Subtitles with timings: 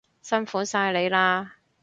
[0.23, 1.49] 辛苦晒你喇